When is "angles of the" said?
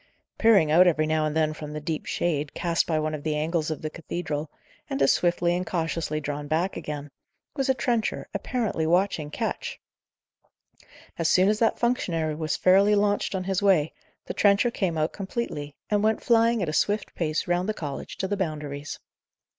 3.35-3.89